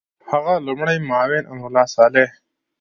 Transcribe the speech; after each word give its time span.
د 0.21 0.23
هغه 0.31 0.53
لومړی 0.67 0.97
معاون 1.09 1.43
امرالله 1.53 1.85
صالح 1.95 2.29